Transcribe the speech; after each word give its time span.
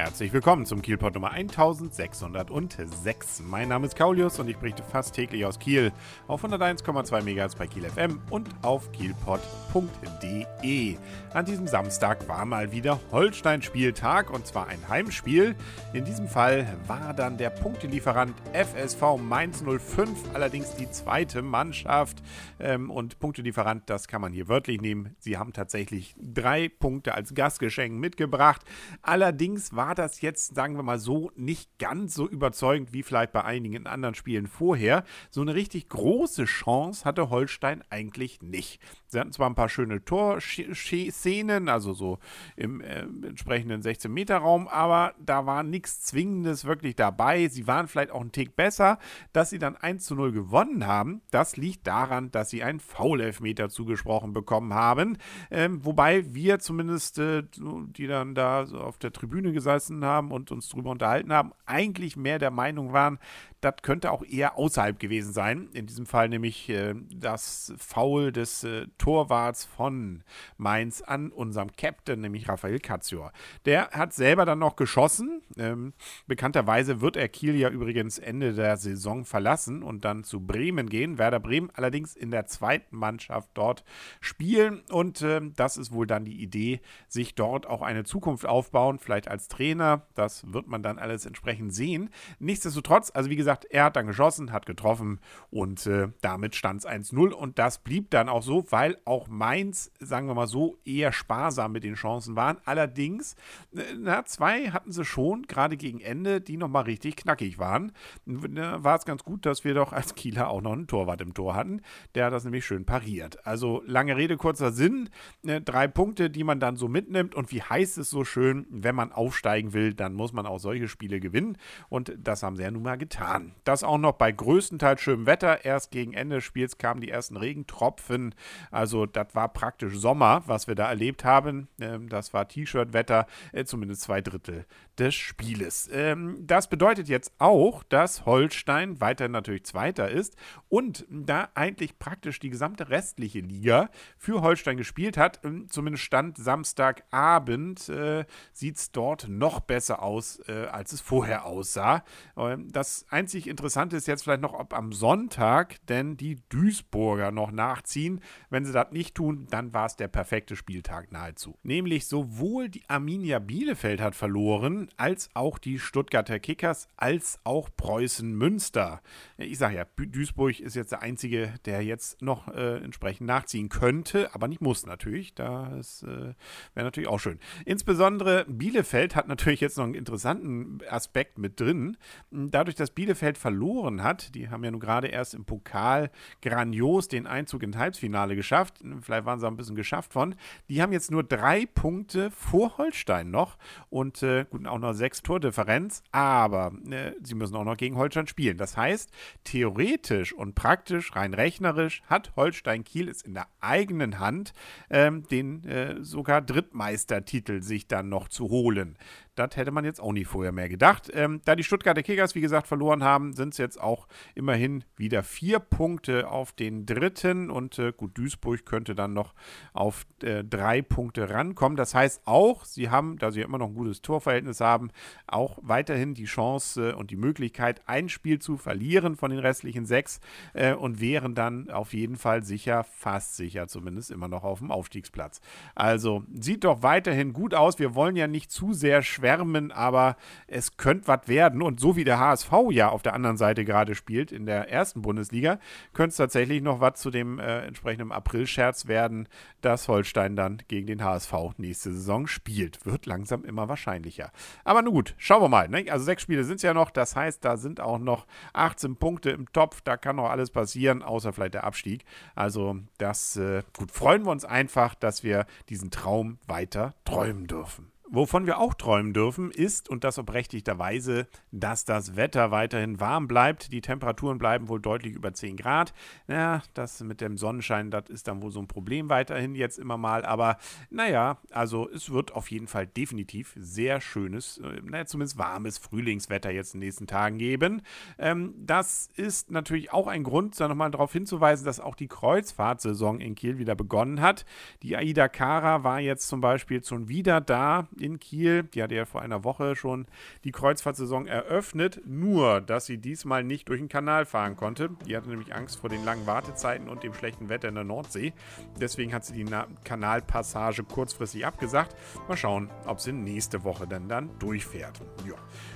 Herzlich 0.00 0.32
willkommen 0.32 0.64
zum 0.64 0.80
Kielpot 0.80 1.12
Nummer 1.12 1.32
1606. 1.32 3.42
Mein 3.46 3.68
Name 3.68 3.86
ist 3.86 3.96
Kaulius 3.96 4.38
und 4.38 4.48
ich 4.48 4.56
berichte 4.56 4.82
fast 4.82 5.14
täglich 5.14 5.44
aus 5.44 5.58
Kiel 5.58 5.92
auf 6.26 6.42
101,2 6.42 7.20
MHz 7.20 7.54
bei 7.54 7.66
Kiel 7.66 7.84
FM 7.84 8.18
und 8.30 8.48
auf 8.62 8.90
kielpot.de. 8.92 10.96
An 11.34 11.44
diesem 11.44 11.66
Samstag 11.66 12.26
war 12.28 12.46
mal 12.46 12.72
wieder 12.72 12.98
Holstein-Spieltag 13.12 14.30
und 14.30 14.46
zwar 14.46 14.68
ein 14.68 14.88
Heimspiel. 14.88 15.54
In 15.92 16.06
diesem 16.06 16.28
Fall 16.28 16.66
war 16.86 17.12
dann 17.12 17.36
der 17.36 17.50
Punktelieferant 17.50 18.32
FSV 18.54 19.18
Mainz 19.18 19.62
05, 19.62 20.34
allerdings 20.34 20.76
die 20.76 20.90
zweite 20.90 21.42
Mannschaft. 21.42 22.22
Ähm, 22.58 22.90
und 22.90 23.18
Punktelieferant, 23.18 23.90
das 23.90 24.08
kann 24.08 24.22
man 24.22 24.32
hier 24.32 24.48
wörtlich 24.48 24.80
nehmen. 24.80 25.14
Sie 25.18 25.36
haben 25.36 25.52
tatsächlich 25.52 26.16
drei 26.18 26.70
Punkte 26.70 27.14
als 27.14 27.34
Gastgeschenk 27.34 28.00
mitgebracht. 28.00 28.64
Allerdings 29.02 29.76
war 29.76 29.89
war 29.90 29.96
das 29.96 30.20
jetzt, 30.20 30.54
sagen 30.54 30.76
wir 30.76 30.84
mal 30.84 31.00
so, 31.00 31.32
nicht 31.34 31.76
ganz 31.80 32.14
so 32.14 32.28
überzeugend 32.28 32.92
wie 32.92 33.02
vielleicht 33.02 33.32
bei 33.32 33.42
einigen 33.42 33.88
anderen 33.88 34.14
Spielen 34.14 34.46
vorher. 34.46 35.02
So 35.30 35.40
eine 35.40 35.56
richtig 35.56 35.88
große 35.88 36.44
Chance 36.44 37.04
hatte 37.04 37.28
Holstein 37.28 37.82
eigentlich 37.90 38.40
nicht. 38.40 38.80
Sie 39.08 39.18
hatten 39.18 39.32
zwar 39.32 39.50
ein 39.50 39.56
paar 39.56 39.68
schöne 39.68 40.04
Torszenen, 40.04 41.68
also 41.68 41.92
so 41.92 42.20
im 42.54 42.80
äh, 42.80 43.00
entsprechenden 43.00 43.82
16-Meter-Raum, 43.82 44.68
aber 44.68 45.14
da 45.18 45.46
war 45.46 45.64
nichts 45.64 46.02
Zwingendes 46.02 46.64
wirklich 46.64 46.94
dabei. 46.94 47.48
Sie 47.48 47.66
waren 47.66 47.88
vielleicht 47.88 48.12
auch 48.12 48.20
ein 48.20 48.30
Tick 48.30 48.54
besser. 48.54 49.00
Dass 49.32 49.50
sie 49.50 49.58
dann 49.58 49.74
1 49.74 50.04
zu 50.04 50.14
0 50.14 50.30
gewonnen 50.30 50.86
haben, 50.86 51.22
das 51.32 51.56
liegt 51.56 51.88
daran, 51.88 52.30
dass 52.30 52.50
sie 52.50 52.62
einen 52.62 52.78
Foul-Elfmeter 52.78 53.70
zugesprochen 53.70 54.32
bekommen 54.32 54.72
haben. 54.72 55.18
Ähm, 55.50 55.84
wobei 55.84 56.32
wir 56.32 56.60
zumindest, 56.60 57.18
äh, 57.18 57.42
die 57.56 58.06
dann 58.06 58.36
da 58.36 58.66
so 58.66 58.78
auf 58.78 58.96
der 58.96 59.12
Tribüne 59.12 59.52
gesessen 59.52 59.79
haben 60.04 60.32
und 60.32 60.50
uns 60.50 60.68
darüber 60.68 60.90
unterhalten 60.90 61.32
haben, 61.32 61.52
eigentlich 61.66 62.16
mehr 62.16 62.38
der 62.38 62.50
Meinung 62.50 62.92
waren, 62.92 63.18
das 63.60 63.76
könnte 63.82 64.10
auch 64.10 64.22
eher 64.22 64.56
außerhalb 64.56 64.98
gewesen 64.98 65.32
sein. 65.32 65.68
In 65.72 65.86
diesem 65.86 66.06
Fall 66.06 66.28
nämlich 66.28 66.68
äh, 66.68 66.94
das 67.14 67.72
Foul 67.76 68.32
des 68.32 68.64
äh, 68.64 68.86
Torwarts 68.98 69.64
von 69.64 70.22
Mainz 70.56 71.02
an 71.02 71.30
unserem 71.30 71.70
Captain, 71.76 72.20
nämlich 72.20 72.48
Raphael 72.48 72.80
Katzior. 72.80 73.32
Der 73.66 73.90
hat 73.90 74.14
selber 74.14 74.44
dann 74.44 74.58
noch 74.58 74.76
geschossen. 74.76 75.42
Ähm, 75.56 75.92
bekannterweise 76.26 77.00
wird 77.00 77.16
er 77.16 77.28
Kiel 77.28 77.56
ja 77.56 77.68
übrigens 77.68 78.18
Ende 78.18 78.52
der 78.52 78.76
Saison 78.76 79.24
verlassen 79.24 79.82
und 79.82 80.04
dann 80.04 80.24
zu 80.24 80.40
Bremen 80.40 80.88
gehen. 80.88 81.18
Werder 81.18 81.40
Bremen 81.40 81.70
allerdings 81.74 82.14
in 82.14 82.30
der 82.30 82.46
zweiten 82.46 82.96
Mannschaft 82.96 83.50
dort 83.54 83.84
spielen 84.20 84.82
und 84.90 85.22
äh, 85.22 85.40
das 85.56 85.76
ist 85.76 85.92
wohl 85.92 86.06
dann 86.06 86.24
die 86.24 86.40
Idee, 86.42 86.80
sich 87.08 87.34
dort 87.34 87.66
auch 87.66 87.82
eine 87.82 88.04
Zukunft 88.04 88.46
aufbauen, 88.46 88.98
vielleicht 88.98 89.28
als 89.28 89.48
Trainer. 89.48 90.06
Das 90.14 90.52
wird 90.52 90.68
man 90.68 90.82
dann 90.82 90.98
alles 90.98 91.26
entsprechend 91.26 91.74
sehen. 91.74 92.10
Nichtsdestotrotz, 92.38 93.10
also 93.14 93.30
wie 93.30 93.36
gesagt, 93.36 93.64
er 93.64 93.84
hat 93.84 93.96
dann 93.96 94.06
geschossen, 94.06 94.52
hat 94.52 94.66
getroffen 94.66 95.20
und 95.50 95.86
äh, 95.86 96.08
damit 96.20 96.54
stand 96.54 96.80
es 96.80 96.88
1-0 96.88 97.32
und 97.32 97.58
das 97.58 97.78
blieb 97.78 98.10
dann 98.10 98.28
auch 98.28 98.42
so, 98.42 98.64
weil 98.70 98.98
auch 99.04 99.28
Mainz, 99.28 99.90
sagen 99.98 100.26
wir 100.26 100.34
mal 100.34 100.46
so, 100.46 100.78
eher 100.84 101.12
sparsam 101.12 101.72
mit 101.72 101.84
den 101.84 101.94
Chancen 101.94 102.36
waren. 102.36 102.58
Allerdings, 102.64 103.34
äh, 103.74 103.82
na, 103.98 104.24
zwei 104.24 104.70
hatten 104.70 104.92
sie 104.92 105.04
schon, 105.04 105.39
gerade 105.48 105.76
gegen 105.76 106.00
Ende, 106.00 106.40
die 106.40 106.56
nochmal 106.56 106.84
richtig 106.84 107.16
knackig 107.16 107.58
waren. 107.58 107.92
Da 108.26 108.84
war 108.84 108.96
es 108.96 109.04
ganz 109.04 109.24
gut, 109.24 109.46
dass 109.46 109.64
wir 109.64 109.74
doch 109.74 109.92
als 109.92 110.14
Kieler 110.14 110.50
auch 110.50 110.60
noch 110.60 110.72
einen 110.72 110.86
Torwart 110.86 111.20
im 111.20 111.34
Tor 111.34 111.54
hatten. 111.54 111.80
Der 112.14 112.26
hat 112.26 112.32
das 112.32 112.44
nämlich 112.44 112.64
schön 112.64 112.84
pariert. 112.84 113.46
Also 113.46 113.82
lange 113.86 114.16
Rede, 114.16 114.36
kurzer 114.36 114.70
Sinn. 114.70 115.08
Äh, 115.44 115.60
drei 115.60 115.88
Punkte, 115.88 116.30
die 116.30 116.44
man 116.44 116.60
dann 116.60 116.76
so 116.76 116.88
mitnimmt 116.88 117.34
und 117.34 117.50
wie 117.50 117.62
heißt 117.62 117.98
es 117.98 118.10
so 118.10 118.24
schön, 118.24 118.66
wenn 118.70 118.94
man 118.94 119.12
aufsteigen 119.12 119.72
will, 119.72 119.94
dann 119.94 120.14
muss 120.14 120.32
man 120.32 120.46
auch 120.46 120.58
solche 120.58 120.88
Spiele 120.88 121.20
gewinnen 121.20 121.58
und 121.88 122.14
das 122.16 122.42
haben 122.42 122.56
sie 122.56 122.62
ja 122.62 122.70
nun 122.70 122.82
mal 122.82 122.96
getan 122.96 123.40
an. 123.40 123.54
Das 123.64 123.82
auch 123.82 123.98
noch 123.98 124.12
bei 124.12 124.32
größtenteils 124.32 125.00
schönem 125.00 125.26
Wetter. 125.26 125.64
Erst 125.64 125.90
gegen 125.90 126.12
Ende 126.12 126.36
des 126.36 126.44
Spiels 126.44 126.78
kamen 126.78 127.00
die 127.00 127.10
ersten 127.10 127.36
Regentropfen. 127.36 128.34
Also 128.70 129.06
das 129.06 129.34
war 129.34 129.48
praktisch 129.52 129.96
Sommer, 129.96 130.42
was 130.46 130.66
wir 130.66 130.74
da 130.74 130.88
erlebt 130.88 131.24
haben. 131.24 131.68
Ähm, 131.80 132.08
das 132.08 132.32
war 132.32 132.48
T-Shirt-Wetter, 132.48 133.26
äh, 133.52 133.64
zumindest 133.64 134.02
zwei 134.02 134.20
Drittel 134.20 134.66
des 134.98 135.14
Spieles. 135.30 135.88
Ähm, 135.92 136.44
das 136.44 136.68
bedeutet 136.68 137.08
jetzt 137.08 137.32
auch, 137.38 137.84
dass 137.84 138.26
Holstein 138.26 139.00
weiterhin 139.00 139.30
natürlich 139.30 139.64
Zweiter 139.64 140.10
ist 140.10 140.36
und 140.68 141.06
da 141.08 141.48
eigentlich 141.54 142.00
praktisch 142.00 142.40
die 142.40 142.50
gesamte 142.50 142.90
restliche 142.90 143.38
Liga 143.38 143.90
für 144.18 144.42
Holstein 144.42 144.76
gespielt 144.76 145.16
hat. 145.16 145.40
Ähm, 145.44 145.68
zumindest 145.70 146.04
Stand 146.04 146.36
Samstagabend 146.36 147.88
äh, 147.88 148.24
sieht 148.52 148.76
es 148.76 148.90
dort 148.90 149.28
noch 149.28 149.60
besser 149.60 150.02
aus, 150.02 150.40
äh, 150.48 150.66
als 150.66 150.92
es 150.92 151.00
vorher 151.00 151.46
aussah. 151.46 152.02
Ähm, 152.36 152.68
das 152.72 153.06
einzig 153.08 153.46
Interessante 153.46 153.96
ist 153.96 154.08
jetzt 154.08 154.24
vielleicht 154.24 154.42
noch, 154.42 154.54
ob 154.54 154.74
am 154.74 154.92
Sonntag 154.92 155.76
denn 155.86 156.16
die 156.16 156.38
Duisburger 156.48 157.30
noch 157.30 157.52
nachziehen. 157.52 158.20
Wenn 158.50 158.64
sie 158.64 158.72
das 158.72 158.90
nicht 158.90 159.14
tun, 159.14 159.46
dann 159.50 159.72
war 159.72 159.86
es 159.86 159.94
der 159.94 160.08
perfekte 160.08 160.56
Spieltag 160.56 161.12
nahezu. 161.12 161.56
Nämlich 161.62 162.08
sowohl 162.08 162.68
die 162.68 162.82
Arminia 162.88 163.38
Bielefeld 163.38 164.00
hat 164.00 164.16
verloren, 164.16 164.88
als 164.96 165.19
auch 165.34 165.58
die 165.58 165.78
Stuttgarter 165.78 166.38
Kickers, 166.38 166.88
als 166.96 167.38
auch 167.44 167.68
Preußen 167.76 168.32
Münster. 168.32 169.02
Ich 169.36 169.58
sage 169.58 169.76
ja, 169.76 169.84
Duisburg 169.96 170.60
ist 170.60 170.76
jetzt 170.76 170.92
der 170.92 171.02
einzige, 171.02 171.54
der 171.64 171.82
jetzt 171.82 172.22
noch 172.22 172.48
äh, 172.48 172.78
entsprechend 172.78 173.26
nachziehen 173.26 173.68
könnte, 173.68 174.34
aber 174.34 174.48
nicht 174.48 174.60
muss 174.60 174.86
natürlich. 174.86 175.34
Das 175.34 176.02
äh, 176.02 176.34
wäre 176.74 176.84
natürlich 176.86 177.08
auch 177.08 177.20
schön. 177.20 177.38
Insbesondere 177.64 178.44
Bielefeld 178.48 179.16
hat 179.16 179.28
natürlich 179.28 179.60
jetzt 179.60 179.76
noch 179.76 179.84
einen 179.84 179.94
interessanten 179.94 180.78
Aspekt 180.88 181.38
mit 181.38 181.60
drin. 181.60 181.96
Dadurch, 182.30 182.76
dass 182.76 182.90
Bielefeld 182.90 183.38
verloren 183.38 184.02
hat, 184.02 184.34
die 184.34 184.48
haben 184.48 184.64
ja 184.64 184.70
nun 184.70 184.80
gerade 184.80 185.08
erst 185.08 185.34
im 185.34 185.44
Pokal 185.44 186.10
grandios 186.42 187.08
den 187.08 187.26
Einzug 187.26 187.62
ins 187.62 187.76
Halbfinale 187.76 188.36
geschafft. 188.36 188.80
Vielleicht 189.02 189.24
waren 189.24 189.40
sie 189.40 189.46
ein 189.46 189.56
bisschen 189.56 189.76
geschafft 189.76 190.12
von. 190.12 190.34
Die 190.68 190.82
haben 190.82 190.92
jetzt 190.92 191.10
nur 191.10 191.24
drei 191.24 191.66
Punkte 191.66 192.30
vor 192.30 192.78
Holstein 192.78 193.30
noch 193.30 193.58
und 193.88 194.22
äh, 194.22 194.44
gut, 194.48 194.66
auch 194.66 194.78
noch 194.78 194.92
sechs 194.92 195.09
Tordifferenz, 195.18 196.02
aber 196.12 196.72
äh, 196.90 197.12
sie 197.22 197.34
müssen 197.34 197.56
auch 197.56 197.64
noch 197.64 197.76
gegen 197.76 197.96
Holstein 197.96 198.26
spielen. 198.26 198.56
Das 198.56 198.76
heißt, 198.76 199.10
theoretisch 199.44 200.32
und 200.32 200.54
praktisch, 200.54 201.14
rein 201.16 201.34
rechnerisch, 201.34 202.02
hat 202.06 202.34
Holstein 202.36 202.84
Kiel 202.84 203.08
es 203.08 203.22
in 203.22 203.34
der 203.34 203.46
eigenen 203.60 204.18
Hand, 204.18 204.52
ähm, 204.88 205.24
den 205.28 205.64
äh, 205.64 206.02
sogar 206.02 206.42
Drittmeistertitel 206.42 207.62
sich 207.62 207.88
dann 207.88 208.08
noch 208.08 208.28
zu 208.28 208.48
holen. 208.48 208.96
Das 209.40 209.56
hätte 209.56 209.70
man 209.70 209.86
jetzt 209.86 210.00
auch 210.00 210.12
nicht 210.12 210.28
vorher 210.28 210.52
mehr 210.52 210.68
gedacht. 210.68 211.10
Ähm, 211.14 211.40
da 211.46 211.56
die 211.56 211.64
Stuttgarter 211.64 212.02
Kickers, 212.02 212.34
wie 212.34 212.42
gesagt, 212.42 212.66
verloren 212.66 213.02
haben, 213.02 213.32
sind 213.32 213.54
es 213.54 213.58
jetzt 213.58 213.80
auch 213.80 214.06
immerhin 214.34 214.84
wieder 214.96 215.22
vier 215.22 215.60
Punkte 215.60 216.28
auf 216.28 216.52
den 216.52 216.84
dritten. 216.84 217.50
Und 217.50 217.78
äh, 217.78 217.92
gut, 217.96 218.18
Duisburg 218.18 218.66
könnte 218.66 218.94
dann 218.94 219.14
noch 219.14 219.32
auf 219.72 220.04
äh, 220.22 220.44
drei 220.44 220.82
Punkte 220.82 221.30
rankommen. 221.30 221.76
Das 221.76 221.94
heißt 221.94 222.22
auch, 222.26 222.66
sie 222.66 222.90
haben, 222.90 223.16
da 223.16 223.30
sie 223.30 223.40
immer 223.40 223.56
noch 223.56 223.68
ein 223.68 223.74
gutes 223.74 224.02
Torverhältnis 224.02 224.60
haben, 224.60 224.90
auch 225.26 225.58
weiterhin 225.62 226.12
die 226.12 226.26
Chance 226.26 226.94
und 226.96 227.10
die 227.10 227.16
Möglichkeit, 227.16 227.80
ein 227.86 228.10
Spiel 228.10 228.40
zu 228.40 228.58
verlieren 228.58 229.16
von 229.16 229.30
den 229.30 229.40
restlichen 229.40 229.86
sechs 229.86 230.20
äh, 230.52 230.74
und 230.74 231.00
wären 231.00 231.34
dann 231.34 231.70
auf 231.70 231.94
jeden 231.94 232.16
Fall 232.16 232.42
sicher, 232.42 232.84
fast 232.84 233.36
sicher 233.36 233.68
zumindest, 233.68 234.10
immer 234.10 234.28
noch 234.28 234.44
auf 234.44 234.58
dem 234.58 234.70
Aufstiegsplatz. 234.70 235.40
Also 235.74 236.24
sieht 236.38 236.64
doch 236.64 236.82
weiterhin 236.82 237.32
gut 237.32 237.54
aus. 237.54 237.78
Wir 237.78 237.94
wollen 237.94 238.16
ja 238.16 238.26
nicht 238.26 238.50
zu 238.50 238.74
sehr 238.74 239.02
schwer 239.02 239.29
schwärmen, 239.30 239.72
aber 239.72 240.16
es 240.46 240.76
könnte 240.76 241.08
was 241.08 241.28
werden. 241.28 241.62
Und 241.62 241.80
so 241.80 241.96
wie 241.96 242.04
der 242.04 242.18
HSV 242.18 242.52
ja 242.70 242.88
auf 242.88 243.02
der 243.02 243.14
anderen 243.14 243.36
Seite 243.36 243.64
gerade 243.64 243.94
spielt, 243.94 244.32
in 244.32 244.46
der 244.46 244.70
ersten 244.70 245.02
Bundesliga, 245.02 245.58
könnte 245.92 246.10
es 246.10 246.16
tatsächlich 246.16 246.62
noch 246.62 246.80
was 246.80 247.00
zu 247.00 247.10
dem 247.10 247.38
äh, 247.38 247.60
entsprechenden 247.60 248.12
April-Scherz 248.12 248.86
werden, 248.86 249.28
dass 249.60 249.88
Holstein 249.88 250.36
dann 250.36 250.62
gegen 250.68 250.86
den 250.86 251.04
HSV 251.04 251.32
nächste 251.58 251.92
Saison 251.92 252.26
spielt. 252.26 252.84
Wird 252.84 253.06
langsam 253.06 253.44
immer 253.44 253.68
wahrscheinlicher. 253.68 254.32
Aber 254.64 254.82
nun 254.82 254.94
gut, 254.94 255.14
schauen 255.18 255.42
wir 255.42 255.48
mal. 255.48 255.68
Ne? 255.68 255.86
Also 255.90 256.04
sechs 256.04 256.22
Spiele 256.22 256.44
sind 256.44 256.56
es 256.56 256.62
ja 256.62 256.74
noch. 256.74 256.90
Das 256.90 257.16
heißt, 257.16 257.44
da 257.44 257.56
sind 257.56 257.80
auch 257.80 257.98
noch 257.98 258.26
18 258.52 258.96
Punkte 258.96 259.30
im 259.30 259.50
Topf. 259.52 259.80
Da 259.82 259.96
kann 259.96 260.16
noch 260.16 260.30
alles 260.30 260.50
passieren, 260.50 261.02
außer 261.02 261.32
vielleicht 261.32 261.54
der 261.54 261.64
Abstieg. 261.64 262.04
Also 262.34 262.76
das, 262.98 263.36
äh, 263.36 263.62
gut, 263.76 263.90
freuen 263.90 264.24
wir 264.24 264.32
uns 264.32 264.44
einfach, 264.44 264.94
dass 264.94 265.22
wir 265.22 265.46
diesen 265.68 265.90
Traum 265.90 266.38
weiter 266.46 266.94
träumen 267.04 267.46
dürfen. 267.46 267.90
Wovon 268.12 268.44
wir 268.44 268.58
auch 268.58 268.74
träumen 268.74 269.12
dürfen, 269.12 269.52
ist, 269.52 269.88
und 269.88 270.02
das 270.02 270.16
berechtigterweise, 270.16 271.28
dass 271.52 271.84
das 271.84 272.16
Wetter 272.16 272.50
weiterhin 272.50 272.98
warm 272.98 273.28
bleibt. 273.28 273.72
Die 273.72 273.80
Temperaturen 273.80 274.36
bleiben 274.36 274.68
wohl 274.68 274.80
deutlich 274.80 275.14
über 275.14 275.32
10 275.32 275.56
Grad. 275.56 275.94
Ja, 276.26 276.62
das 276.74 277.00
mit 277.04 277.20
dem 277.20 277.36
Sonnenschein, 277.36 277.92
das 277.92 278.08
ist 278.08 278.26
dann 278.26 278.42
wohl 278.42 278.50
so 278.50 278.58
ein 278.58 278.66
Problem 278.66 279.10
weiterhin 279.10 279.54
jetzt 279.54 279.78
immer 279.78 279.96
mal. 279.96 280.24
Aber 280.24 280.56
naja, 280.90 281.38
also 281.52 281.88
es 281.88 282.10
wird 282.10 282.34
auf 282.34 282.50
jeden 282.50 282.66
Fall 282.66 282.88
definitiv 282.88 283.54
sehr 283.56 284.00
schönes, 284.00 284.58
äh, 284.58 284.80
naja, 284.82 285.06
zumindest 285.06 285.38
warmes 285.38 285.78
Frühlingswetter 285.78 286.50
jetzt 286.50 286.74
in 286.74 286.80
den 286.80 286.86
nächsten 286.88 287.06
Tagen 287.06 287.38
geben. 287.38 287.82
Ähm, 288.18 288.54
das 288.58 289.08
ist 289.14 289.52
natürlich 289.52 289.92
auch 289.92 290.08
ein 290.08 290.24
Grund, 290.24 290.58
da 290.58 290.66
nochmal 290.66 290.90
darauf 290.90 291.12
hinzuweisen, 291.12 291.64
dass 291.64 291.78
auch 291.78 291.94
die 291.94 292.08
Kreuzfahrtsaison 292.08 293.20
in 293.20 293.36
Kiel 293.36 293.58
wieder 293.58 293.76
begonnen 293.76 294.20
hat. 294.20 294.44
Die 294.82 294.96
Aida 294.96 295.28
Cara 295.28 295.84
war 295.84 296.00
jetzt 296.00 296.26
zum 296.26 296.40
Beispiel 296.40 296.82
schon 296.82 297.08
wieder 297.08 297.40
da 297.40 297.86
in 298.00 298.18
Kiel. 298.20 298.64
Die 298.64 298.82
hatte 298.82 298.94
ja 298.94 299.04
vor 299.04 299.22
einer 299.22 299.44
Woche 299.44 299.76
schon 299.76 300.06
die 300.44 300.52
Kreuzfahrtsaison 300.52 301.26
eröffnet, 301.26 302.00
nur 302.04 302.60
dass 302.60 302.86
sie 302.86 302.98
diesmal 302.98 303.44
nicht 303.44 303.68
durch 303.68 303.80
den 303.80 303.88
Kanal 303.88 304.24
fahren 304.24 304.56
konnte. 304.56 304.90
Die 305.06 305.16
hatte 305.16 305.28
nämlich 305.28 305.54
Angst 305.54 305.78
vor 305.78 305.90
den 305.90 306.04
langen 306.04 306.26
Wartezeiten 306.26 306.88
und 306.88 307.02
dem 307.02 307.14
schlechten 307.14 307.48
Wetter 307.48 307.68
in 307.68 307.74
der 307.74 307.84
Nordsee. 307.84 308.32
Deswegen 308.80 309.12
hat 309.12 309.24
sie 309.24 309.34
die 309.34 309.44
Na 309.44 309.66
Kanalpassage 309.84 310.84
kurzfristig 310.84 311.46
abgesagt. 311.46 311.94
Mal 312.28 312.36
schauen, 312.36 312.70
ob 312.86 313.00
sie 313.00 313.12
nächste 313.12 313.64
Woche 313.64 313.86
dann, 313.86 314.08
dann 314.08 314.30
durchfährt. 314.38 315.00
Ja. 315.26 315.34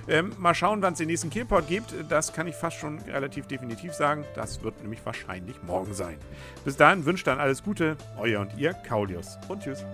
Ähm, 0.09 0.33
mal 0.39 0.55
schauen, 0.55 0.83
wann 0.83 0.93
es 0.93 0.99
den 0.99 1.09
nächsten 1.09 1.31
Kielport 1.31 1.69
gibt. 1.69 1.95
Das 2.09 2.33
kann 2.33 2.47
ich 2.47 2.55
fast 2.55 2.77
schon 2.79 2.99
relativ 3.01 3.47
definitiv 3.47 3.93
sagen. 3.93 4.25
Das 4.35 4.63
wird 4.63 4.81
nämlich 4.83 5.05
wahrscheinlich 5.05 5.63
morgen 5.63 5.95
sein. 5.95 6.19
Bis 6.65 6.77
dahin 6.77 7.05
wünscht 7.05 7.27
dann 7.27 7.41
alles 7.41 7.63
Gute, 7.63 7.97
euer 8.19 8.41
und 8.41 8.57
ihr, 8.59 8.75
Kaulius. 8.75 9.39
Und 9.49 9.63
tschüss. 9.63 9.85